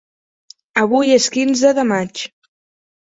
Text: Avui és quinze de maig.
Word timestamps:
Avui 0.83 1.13
és 1.17 1.27
quinze 1.37 1.75
de 1.81 1.87
maig. 1.93 2.25